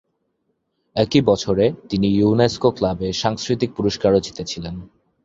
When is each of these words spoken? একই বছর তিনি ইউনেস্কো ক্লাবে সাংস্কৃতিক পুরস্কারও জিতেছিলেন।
একই 0.95 1.21
বছর 1.21 1.55
তিনি 1.89 2.07
ইউনেস্কো 2.17 2.69
ক্লাবে 2.71 3.07
সাংস্কৃতিক 3.13 3.69
পুরস্কারও 3.75 4.19
জিতেছিলেন। 4.19 4.75